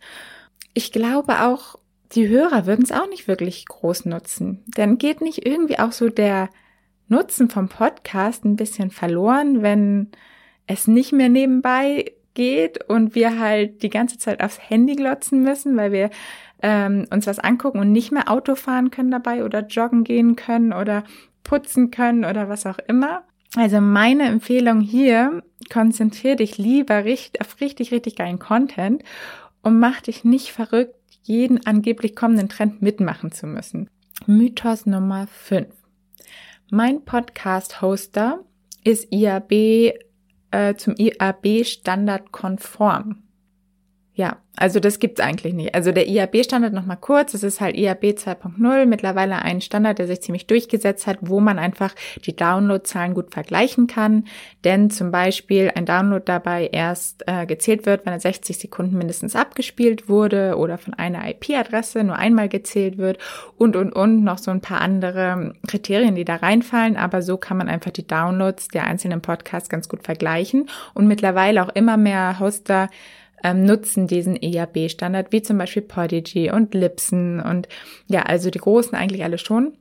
Ich 0.73 0.91
glaube 0.91 1.41
auch, 1.41 1.79
die 2.13 2.27
Hörer 2.27 2.65
würden 2.65 2.83
es 2.83 2.91
auch 2.91 3.07
nicht 3.09 3.27
wirklich 3.27 3.65
groß 3.65 4.05
nutzen. 4.05 4.63
Dann 4.67 4.97
geht 4.97 5.21
nicht 5.21 5.45
irgendwie 5.45 5.79
auch 5.79 5.91
so 5.91 6.09
der 6.09 6.49
Nutzen 7.11 7.49
vom 7.49 7.67
Podcast 7.67 8.45
ein 8.45 8.55
bisschen 8.55 8.89
verloren, 8.89 9.61
wenn 9.61 10.11
es 10.65 10.87
nicht 10.87 11.11
mehr 11.11 11.27
nebenbei 11.27 12.13
geht 12.33 12.89
und 12.89 13.15
wir 13.15 13.37
halt 13.37 13.83
die 13.83 13.89
ganze 13.89 14.17
Zeit 14.17 14.41
aufs 14.41 14.69
Handy 14.69 14.95
glotzen 14.95 15.43
müssen, 15.43 15.75
weil 15.75 15.91
wir 15.91 16.09
ähm, 16.61 17.05
uns 17.11 17.27
was 17.27 17.39
angucken 17.39 17.79
und 17.79 17.91
nicht 17.91 18.13
mehr 18.13 18.31
Auto 18.31 18.55
fahren 18.55 18.91
können 18.91 19.11
dabei 19.11 19.43
oder 19.43 19.67
joggen 19.67 20.05
gehen 20.05 20.37
können 20.37 20.71
oder 20.71 21.03
putzen 21.43 21.91
können 21.91 22.23
oder 22.23 22.47
was 22.47 22.65
auch 22.65 22.79
immer. 22.87 23.23
Also 23.57 23.81
meine 23.81 24.23
Empfehlung 24.23 24.79
hier, 24.79 25.43
konzentrier 25.69 26.37
dich 26.37 26.57
lieber 26.57 27.03
richtig, 27.03 27.41
auf 27.41 27.59
richtig, 27.59 27.91
richtig 27.91 28.15
geilen 28.15 28.39
Content 28.39 29.03
und 29.61 29.79
mach 29.79 29.99
dich 29.99 30.23
nicht 30.23 30.53
verrückt, 30.53 30.95
jeden 31.23 31.65
angeblich 31.65 32.15
kommenden 32.15 32.47
Trend 32.47 32.81
mitmachen 32.81 33.33
zu 33.33 33.47
müssen. 33.47 33.89
Mythos 34.25 34.85
Nummer 34.85 35.27
5. 35.27 35.67
Mein 36.73 37.03
Podcast-Hoster 37.03 38.45
ist 38.85 39.11
IAB 39.11 39.51
äh, 39.51 40.75
zum 40.77 40.95
IAB-Standard 40.95 42.31
konform. 42.31 43.23
Ja, 44.13 44.37
also 44.57 44.81
das 44.81 44.99
gibt's 44.99 45.21
eigentlich 45.21 45.53
nicht. 45.53 45.73
Also 45.73 45.93
der 45.93 46.05
IAB-Standard 46.05 46.73
nochmal 46.73 46.97
kurz, 46.97 47.31
das 47.31 47.43
ist 47.43 47.61
halt 47.61 47.77
IAB 47.77 48.03
2.0, 48.03 48.85
mittlerweile 48.85 49.41
ein 49.41 49.61
Standard, 49.61 49.99
der 49.99 50.07
sich 50.07 50.21
ziemlich 50.21 50.47
durchgesetzt 50.47 51.07
hat, 51.07 51.17
wo 51.21 51.39
man 51.39 51.57
einfach 51.57 51.95
die 52.25 52.35
Downloadzahlen 52.35 53.13
gut 53.13 53.31
vergleichen 53.31 53.87
kann. 53.87 54.25
Denn 54.65 54.89
zum 54.89 55.11
Beispiel 55.11 55.71
ein 55.73 55.85
Download 55.85 56.23
dabei 56.25 56.67
erst 56.73 57.23
äh, 57.25 57.45
gezählt 57.45 57.85
wird, 57.85 58.05
wenn 58.05 58.11
er 58.11 58.19
60 58.19 58.57
Sekunden 58.57 58.97
mindestens 58.97 59.37
abgespielt 59.37 60.09
wurde 60.09 60.57
oder 60.57 60.77
von 60.77 60.93
einer 60.93 61.29
IP-Adresse 61.29 62.03
nur 62.03 62.17
einmal 62.17 62.49
gezählt 62.49 62.97
wird 62.97 63.17
und, 63.57 63.77
und, 63.77 63.93
und 63.93 64.25
noch 64.25 64.39
so 64.39 64.51
ein 64.51 64.61
paar 64.61 64.81
andere 64.81 65.53
Kriterien, 65.67 66.15
die 66.15 66.25
da 66.25 66.35
reinfallen. 66.35 66.97
Aber 66.97 67.21
so 67.21 67.37
kann 67.37 67.55
man 67.55 67.69
einfach 67.69 67.91
die 67.91 68.05
Downloads 68.05 68.67
der 68.67 68.83
einzelnen 68.83 69.21
Podcasts 69.21 69.69
ganz 69.69 69.87
gut 69.87 70.03
vergleichen 70.03 70.67
und 70.93 71.07
mittlerweile 71.07 71.63
auch 71.63 71.69
immer 71.69 71.95
mehr 71.95 72.37
Hoster 72.41 72.89
ähm, 73.43 73.63
nutzen 73.63 74.07
diesen 74.07 74.35
EAB-Standard, 74.41 75.31
wie 75.31 75.41
zum 75.41 75.57
Beispiel 75.57 75.81
Podigy 75.81 76.51
und 76.51 76.73
Lipson 76.73 77.39
und 77.39 77.67
ja, 78.07 78.23
also 78.23 78.49
die 78.49 78.59
großen 78.59 78.95
eigentlich 78.95 79.23
alle 79.23 79.37
schon. 79.37 79.77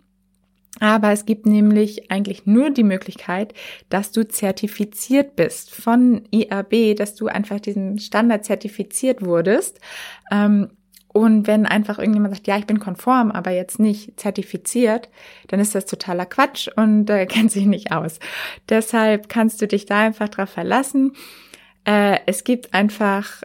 Aber 0.78 1.10
es 1.10 1.26
gibt 1.26 1.46
nämlich 1.46 2.10
eigentlich 2.10 2.46
nur 2.46 2.70
die 2.70 2.84
Möglichkeit, 2.84 3.54
dass 3.88 4.12
du 4.12 4.26
zertifiziert 4.26 5.34
bist 5.34 5.74
von 5.74 6.22
IAB, 6.30 6.96
dass 6.96 7.16
du 7.16 7.26
einfach 7.26 7.58
diesen 7.58 7.98
Standard 7.98 8.44
zertifiziert 8.44 9.24
wurdest. 9.24 9.80
Ähm, 10.30 10.68
und 11.12 11.48
wenn 11.48 11.66
einfach 11.66 11.98
irgendjemand 11.98 12.34
sagt, 12.34 12.46
ja, 12.46 12.56
ich 12.56 12.66
bin 12.66 12.78
konform, 12.78 13.32
aber 13.32 13.50
jetzt 13.50 13.80
nicht 13.80 14.18
zertifiziert, 14.18 15.08
dann 15.48 15.58
ist 15.58 15.74
das 15.74 15.86
totaler 15.86 16.24
Quatsch 16.24 16.68
und 16.76 17.10
äh, 17.10 17.26
kennt 17.26 17.50
sich 17.50 17.66
nicht 17.66 17.90
aus. 17.90 18.20
Deshalb 18.68 19.28
kannst 19.28 19.60
du 19.60 19.66
dich 19.66 19.86
da 19.86 19.98
einfach 19.98 20.28
drauf 20.28 20.50
verlassen. 20.50 21.12
Äh, 21.84 22.18
es 22.26 22.44
gibt 22.44 22.74
einfach 22.74 23.42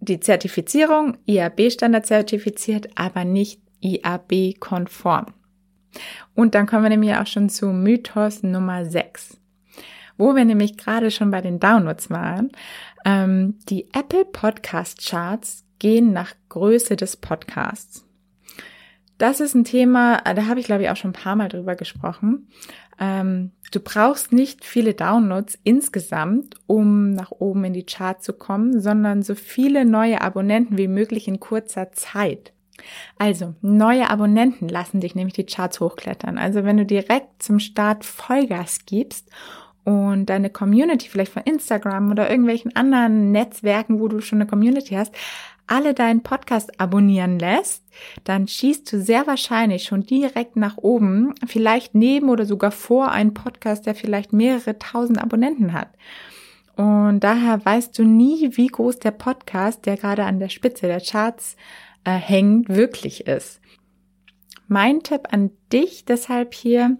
die 0.00 0.20
Zertifizierung 0.20 1.18
IAB-Standard 1.26 2.06
zertifiziert, 2.06 2.88
aber 2.94 3.24
nicht 3.24 3.60
IAB-konform. 3.80 5.26
Und 6.34 6.54
dann 6.54 6.66
kommen 6.66 6.82
wir 6.82 6.90
nämlich 6.90 7.14
auch 7.14 7.26
schon 7.26 7.48
zu 7.48 7.66
Mythos 7.68 8.42
Nummer 8.42 8.84
6, 8.84 9.38
wo 10.16 10.34
wir 10.34 10.44
nämlich 10.44 10.76
gerade 10.76 11.10
schon 11.10 11.30
bei 11.30 11.40
den 11.40 11.58
Downloads 11.58 12.10
waren. 12.10 12.52
Ähm, 13.04 13.58
die 13.68 13.88
Apple 13.92 14.24
Podcast 14.24 15.06
Charts 15.06 15.64
gehen 15.78 16.12
nach 16.12 16.34
Größe 16.48 16.96
des 16.96 17.16
Podcasts. 17.16 18.05
Das 19.18 19.40
ist 19.40 19.54
ein 19.54 19.64
Thema, 19.64 20.18
da 20.18 20.46
habe 20.46 20.60
ich 20.60 20.66
glaube 20.66 20.82
ich 20.82 20.90
auch 20.90 20.96
schon 20.96 21.10
ein 21.10 21.14
paar 21.14 21.36
Mal 21.36 21.48
drüber 21.48 21.74
gesprochen. 21.74 22.48
Ähm, 22.98 23.52
du 23.72 23.80
brauchst 23.80 24.32
nicht 24.32 24.64
viele 24.64 24.94
Downloads 24.94 25.58
insgesamt, 25.64 26.56
um 26.66 27.12
nach 27.12 27.30
oben 27.30 27.64
in 27.64 27.72
die 27.72 27.86
Chart 27.86 28.22
zu 28.22 28.32
kommen, 28.32 28.80
sondern 28.80 29.22
so 29.22 29.34
viele 29.34 29.84
neue 29.84 30.20
Abonnenten 30.20 30.78
wie 30.78 30.88
möglich 30.88 31.28
in 31.28 31.40
kurzer 31.40 31.92
Zeit. 31.92 32.52
Also, 33.18 33.54
neue 33.62 34.10
Abonnenten 34.10 34.68
lassen 34.68 35.00
dich 35.00 35.14
nämlich 35.14 35.34
die 35.34 35.46
Charts 35.46 35.80
hochklettern. 35.80 36.36
Also, 36.38 36.64
wenn 36.64 36.76
du 36.76 36.84
direkt 36.84 37.42
zum 37.42 37.58
Start 37.58 38.04
Vollgas 38.04 38.84
gibst 38.84 39.30
und 39.84 40.26
deine 40.26 40.50
Community 40.50 41.08
vielleicht 41.08 41.32
von 41.32 41.42
Instagram 41.44 42.10
oder 42.10 42.30
irgendwelchen 42.30 42.76
anderen 42.76 43.32
Netzwerken, 43.32 43.98
wo 43.98 44.08
du 44.08 44.20
schon 44.20 44.40
eine 44.40 44.48
Community 44.48 44.94
hast, 44.94 45.14
alle 45.66 45.94
deinen 45.94 46.22
Podcast 46.22 46.80
abonnieren 46.80 47.38
lässt, 47.38 47.84
dann 48.24 48.46
schießt 48.46 48.92
du 48.92 49.00
sehr 49.00 49.26
wahrscheinlich 49.26 49.84
schon 49.84 50.02
direkt 50.02 50.56
nach 50.56 50.76
oben, 50.76 51.34
vielleicht 51.46 51.94
neben 51.94 52.28
oder 52.28 52.46
sogar 52.46 52.70
vor 52.70 53.10
einen 53.10 53.34
Podcast, 53.34 53.86
der 53.86 53.94
vielleicht 53.94 54.32
mehrere 54.32 54.78
tausend 54.78 55.20
Abonnenten 55.20 55.72
hat. 55.72 55.88
Und 56.76 57.20
daher 57.20 57.64
weißt 57.64 57.98
du 57.98 58.04
nie, 58.04 58.56
wie 58.56 58.66
groß 58.66 58.98
der 58.98 59.10
Podcast, 59.10 59.86
der 59.86 59.96
gerade 59.96 60.24
an 60.24 60.38
der 60.38 60.50
Spitze 60.50 60.86
der 60.86 61.00
Charts 61.00 61.56
äh, 62.04 62.10
hängt, 62.10 62.68
wirklich 62.68 63.26
ist. 63.26 63.60
Mein 64.68 65.02
Tipp 65.02 65.28
an 65.30 65.50
dich 65.72 66.04
deshalb 66.04 66.52
hier, 66.52 66.98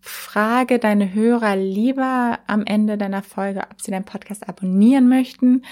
frage 0.00 0.78
deine 0.80 1.14
Hörer 1.14 1.56
lieber 1.56 2.40
am 2.48 2.64
Ende 2.66 2.98
deiner 2.98 3.22
Folge, 3.22 3.62
ob 3.70 3.80
sie 3.80 3.92
deinen 3.92 4.04
Podcast 4.04 4.48
abonnieren 4.48 5.08
möchten 5.08 5.62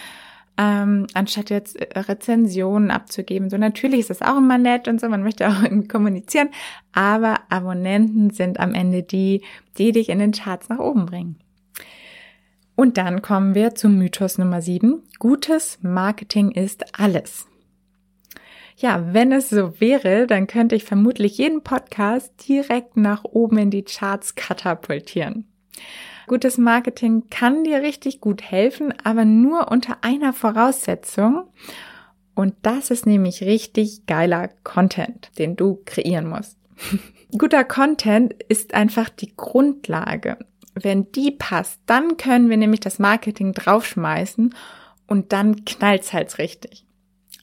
ähm, 0.57 1.07
anstatt 1.15 1.51
jetzt 1.51 1.77
äh, 1.77 1.99
Rezensionen 1.99 2.91
abzugeben. 2.91 3.51
So 3.51 3.57
natürlich 3.57 4.01
ist 4.01 4.11
das 4.11 4.23
auch 4.23 4.39
immer 4.39 4.59
nett 4.59 4.89
und 4.89 5.01
so, 5.01 5.09
man 5.09 5.23
möchte 5.23 5.49
auch 5.49 5.63
irgendwie 5.63 5.89
kommunizieren, 5.89 6.51
aber 6.93 7.41
Abonnenten 7.49 8.31
sind 8.31 8.61
am 8.61 8.75
Ende 8.75 9.03
die, 9.03 9.43
die 9.79 9.93
dich 9.93 10.09
in 10.09 10.19
den 10.19 10.33
Charts 10.33 10.69
nach 10.69 10.79
oben 10.79 11.07
bringen. 11.07 11.37
Und 12.77 12.97
dann 12.97 13.21
kommen 13.21 13.55
wir 13.55 13.75
zum 13.75 13.99
Mythos 13.99 14.39
Nummer 14.39 14.63
7. 14.63 15.03
Gutes 15.19 15.79
Marketing 15.83 16.51
ist 16.51 16.99
alles. 16.99 17.47
Ja, 18.77 19.13
wenn 19.13 19.33
es 19.33 19.51
so 19.51 19.79
wäre, 19.79 20.27
dann 20.27 20.47
könnte 20.47 20.75
ich 20.75 20.85
vermutlich 20.85 21.37
jeden 21.37 21.63
Podcast 21.63 22.33
direkt 22.49 22.97
nach 22.97 23.25
oben 23.25 23.59
in 23.59 23.71
die 23.71 23.83
Charts 23.83 24.35
katapultieren. 24.35 25.45
Gutes 26.31 26.59
Marketing 26.59 27.25
kann 27.29 27.65
dir 27.65 27.83
richtig 27.83 28.21
gut 28.21 28.41
helfen, 28.41 28.95
aber 29.03 29.25
nur 29.25 29.69
unter 29.69 30.05
einer 30.05 30.33
Voraussetzung. 30.33 31.49
Und 32.37 32.55
das 32.63 32.93
ist 32.93 33.05
nämlich 33.05 33.43
richtig 33.43 34.07
geiler 34.07 34.47
Content, 34.63 35.33
den 35.41 35.57
du 35.57 35.83
kreieren 35.87 36.29
musst. 36.29 36.57
Guter 37.37 37.65
Content 37.65 38.33
ist 38.49 38.75
einfach 38.75 39.09
die 39.09 39.35
Grundlage. 39.37 40.39
Wenn 40.75 41.11
die 41.11 41.33
passt, 41.33 41.81
dann 41.87 42.17
können 42.17 42.49
wir 42.49 42.59
nämlich 42.59 42.79
das 42.79 43.01
Marketing 43.01 43.53
draufschmeißen 43.53 44.55
und 45.09 45.33
dann 45.33 45.65
knallt's 45.65 46.13
halt 46.13 46.39
richtig. 46.39 46.87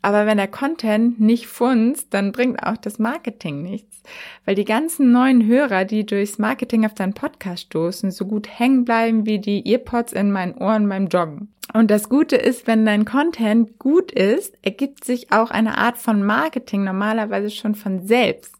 Aber 0.02 0.26
wenn 0.26 0.38
der 0.38 0.48
Content 0.48 1.20
nicht 1.20 1.48
funzt, 1.48 2.14
dann 2.14 2.32
bringt 2.32 2.64
auch 2.64 2.78
das 2.78 3.00
Marketing 3.00 3.62
nichts. 3.62 4.04
Weil 4.46 4.56
die 4.56 4.66
ganzen 4.66 5.12
neuen 5.12 5.46
Hörer, 5.46 5.86
die 5.86 6.06
durchs 6.06 6.38
Marketing 6.38 6.86
auf 6.86 6.94
deinen 6.94 7.14
Podcast 7.14 7.64
stoßen, 7.64 8.12
so 8.12 8.26
gut 8.26 8.48
hängen 8.48 8.86
bleiben 8.86 9.26
wie 9.26 9.40
die 9.40 9.70
Earpods 9.70 10.14
in 10.14 10.32
meinen 10.32 10.56
Ohren 10.56 10.88
beim 10.88 11.08
Joggen. 11.08 11.50
Und 11.74 11.92
das 11.92 12.08
Gute 12.08 12.38
ist, 12.38 12.68
wenn 12.68 12.86
dein 12.86 13.06
Content 13.06 13.78
gut 13.78 14.12
ist, 14.12 14.58
ergibt 14.62 15.04
sich 15.04 15.32
auch 15.32 15.52
eine 15.52 15.78
Art 15.78 15.98
von 15.98 16.24
Marketing 16.24 16.84
normalerweise 16.84 17.50
schon 17.50 17.76
von 17.76 18.08
selbst. 18.08 18.56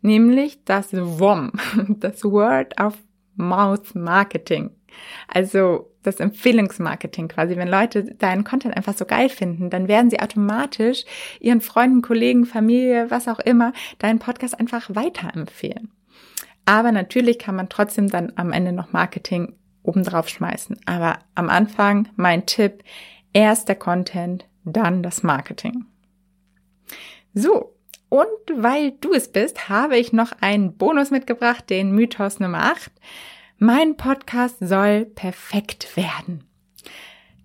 Nämlich 0.00 0.64
das 0.64 0.88
WOM, 0.92 1.52
das 1.88 2.24
Word 2.24 2.80
of 2.80 2.94
Mouth 3.36 3.94
Marketing. 3.94 4.70
Also 5.28 5.90
das 6.02 6.20
Empfehlungsmarketing 6.20 7.28
quasi. 7.28 7.56
Wenn 7.56 7.68
Leute 7.68 8.04
deinen 8.14 8.44
Content 8.44 8.76
einfach 8.76 8.96
so 8.96 9.04
geil 9.04 9.28
finden, 9.28 9.70
dann 9.70 9.88
werden 9.88 10.10
sie 10.10 10.20
automatisch 10.20 11.04
ihren 11.40 11.60
Freunden, 11.60 12.02
Kollegen, 12.02 12.46
Familie, 12.46 13.10
was 13.10 13.28
auch 13.28 13.40
immer, 13.40 13.72
deinen 13.98 14.18
Podcast 14.18 14.58
einfach 14.58 14.94
weiterempfehlen. 14.94 15.90
Aber 16.64 16.92
natürlich 16.92 17.38
kann 17.38 17.56
man 17.56 17.68
trotzdem 17.68 18.08
dann 18.08 18.32
am 18.36 18.52
Ende 18.52 18.72
noch 18.72 18.92
Marketing 18.92 19.54
obendrauf 19.82 20.28
schmeißen. 20.28 20.78
Aber 20.86 21.20
am 21.34 21.48
Anfang 21.48 22.08
mein 22.16 22.46
Tipp, 22.46 22.82
erst 23.32 23.68
der 23.68 23.76
Content, 23.76 24.46
dann 24.64 25.02
das 25.02 25.22
Marketing. 25.22 25.84
So, 27.34 27.76
Und 28.08 28.26
weil 28.54 28.92
du 28.92 29.12
es 29.12 29.28
bist, 29.28 29.68
habe 29.68 29.98
ich 29.98 30.12
noch 30.12 30.32
einen 30.40 30.76
Bonus 30.76 31.10
mitgebracht, 31.10 31.68
den 31.70 31.92
Mythos 31.92 32.40
Nummer 32.40 32.72
8. 32.72 32.90
Mein 33.58 33.96
Podcast 33.96 34.56
soll 34.60 35.06
perfekt 35.06 35.96
werden. 35.96 36.44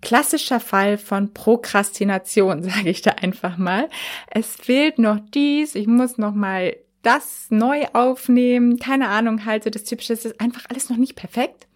Klassischer 0.02 0.60
Fall 0.60 0.98
von 0.98 1.32
Prokrastination, 1.32 2.62
sage 2.68 2.90
ich 2.90 3.00
da 3.00 3.12
einfach 3.12 3.56
mal. 3.56 3.88
Es 4.30 4.54
fehlt 4.56 4.98
noch 4.98 5.20
dies, 5.32 5.74
ich 5.74 5.86
muss 5.86 6.18
noch 6.18 6.34
mal 6.34 6.76
das 7.00 7.46
neu 7.48 7.86
aufnehmen, 7.94 8.78
keine 8.78 9.08
Ahnung, 9.08 9.46
halt 9.46 9.64
so 9.64 9.70
das 9.70 9.84
Typische, 9.84 10.12
es 10.12 10.26
ist 10.26 10.40
einfach 10.40 10.66
alles 10.68 10.90
noch 10.90 10.98
nicht 10.98 11.16
perfekt. 11.16 11.66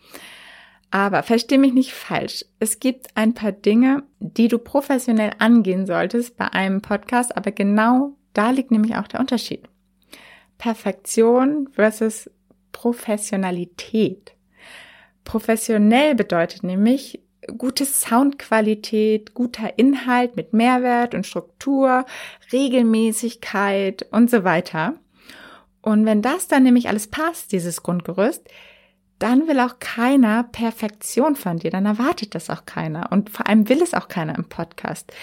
Aber 0.90 1.22
versteh 1.22 1.56
mich 1.56 1.72
nicht 1.72 1.94
falsch. 1.94 2.44
Es 2.60 2.78
gibt 2.78 3.16
ein 3.16 3.32
paar 3.32 3.52
Dinge, 3.52 4.04
die 4.20 4.48
du 4.48 4.58
professionell 4.58 5.32
angehen 5.38 5.86
solltest 5.86 6.36
bei 6.36 6.52
einem 6.52 6.82
Podcast, 6.82 7.36
aber 7.36 7.52
genau 7.52 8.16
da 8.34 8.50
liegt 8.50 8.70
nämlich 8.70 8.96
auch 8.96 9.08
der 9.08 9.20
Unterschied. 9.20 9.62
Perfektion 10.58 11.68
versus 11.72 12.30
Professionalität. 12.76 14.34
Professionell 15.24 16.14
bedeutet 16.14 16.62
nämlich 16.62 17.22
gute 17.56 17.86
Soundqualität, 17.86 19.32
guter 19.32 19.78
Inhalt 19.78 20.36
mit 20.36 20.52
Mehrwert 20.52 21.14
und 21.14 21.26
Struktur, 21.26 22.04
Regelmäßigkeit 22.52 24.06
und 24.10 24.30
so 24.30 24.44
weiter. 24.44 24.92
Und 25.80 26.04
wenn 26.04 26.20
das 26.20 26.48
dann 26.48 26.64
nämlich 26.64 26.90
alles 26.90 27.06
passt, 27.06 27.52
dieses 27.52 27.82
Grundgerüst, 27.82 28.46
dann 29.18 29.48
will 29.48 29.58
auch 29.60 29.78
keiner 29.78 30.44
Perfektion 30.44 31.34
von 31.34 31.56
dir, 31.56 31.70
dann 31.70 31.86
erwartet 31.86 32.34
das 32.34 32.50
auch 32.50 32.66
keiner 32.66 33.10
und 33.10 33.30
vor 33.30 33.46
allem 33.46 33.70
will 33.70 33.80
es 33.80 33.94
auch 33.94 34.08
keiner 34.08 34.36
im 34.36 34.50
Podcast. 34.50 35.14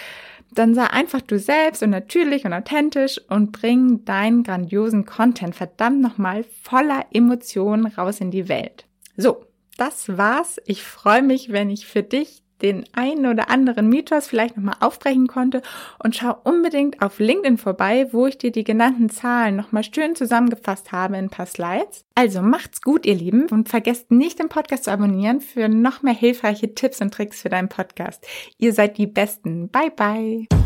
Dann 0.56 0.76
sei 0.76 0.86
einfach 0.86 1.22
du 1.22 1.40
selbst 1.40 1.82
und 1.82 1.90
natürlich 1.90 2.46
und 2.46 2.54
authentisch 2.54 3.20
und 3.30 3.52
bring 3.52 4.06
deinen 4.06 4.44
grandiosen 4.44 5.06
Content 5.06 5.56
verdammt 5.56 6.02
nochmal 6.02 6.46
voller 6.62 7.06
Emotionen 7.12 7.88
raus 7.88 8.20
in 8.20 8.32
die 8.32 8.48
Welt. 8.50 8.86
So, 9.18 9.46
das 9.78 10.18
war's. 10.18 10.58
Ich 10.66 10.84
freue 10.84 11.24
mich, 11.24 11.52
wenn 11.52 11.70
ich 11.70 11.88
für 11.88 12.04
dich 12.04 12.43
den 12.62 12.86
einen 12.94 13.26
oder 13.26 13.50
anderen 13.50 13.90
Mythos 13.90 14.28
vielleicht 14.28 14.56
nochmal 14.56 14.78
aufbrechen 14.80 15.28
konnte 15.28 15.62
und 16.04 16.16
schau 16.16 16.36
unbedingt 16.44 17.02
auf 17.02 17.20
LinkedIn 17.20 17.58
vorbei, 17.58 18.08
wo 18.12 18.28
ich 18.28 18.38
dir 18.38 18.52
die 18.52 18.64
genannten 18.64 19.10
Zahlen 19.10 19.56
nochmal 19.56 19.84
schön 19.84 20.16
zusammengefasst 20.16 20.92
habe 20.92 21.18
in 21.18 21.26
ein 21.26 21.30
paar 21.30 21.46
Slides. 21.46 22.06
Also 22.16 22.42
macht's 22.42 22.82
gut, 22.82 23.06
ihr 23.06 23.16
Lieben, 23.16 23.48
und 23.50 23.70
vergesst 23.70 24.12
nicht, 24.12 24.40
den 24.40 24.50
Podcast 24.50 24.86
zu 24.86 24.92
abonnieren 24.92 25.42
für 25.42 25.68
noch 25.68 26.04
mehr 26.04 26.14
hilfreiche 26.14 26.74
Tipps 26.74 27.02
und 27.02 27.14
Tricks 27.14 27.42
für 27.42 27.50
deinen 27.50 27.70
Podcast. 27.70 28.26
Ihr 28.58 28.74
seid 28.74 28.98
die 28.98 29.08
Besten. 29.08 29.70
Bye, 29.70 29.92
bye. 29.92 30.63